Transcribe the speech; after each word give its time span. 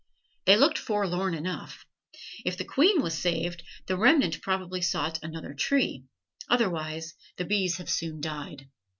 They 0.45 0.57
looked 0.57 0.79
forlorn 0.79 1.35
enough. 1.35 1.85
If 2.43 2.57
the 2.57 2.65
queen 2.65 3.03
was 3.03 3.15
saved 3.15 3.61
the 3.85 3.95
remnant 3.95 4.41
probably 4.41 4.81
sought 4.81 5.19
another 5.21 5.53
tree; 5.53 6.05
otherwise 6.49 7.13
the 7.37 7.45
bees 7.45 7.77
have 7.77 7.87
soon 7.91 8.19
died. 8.19 8.67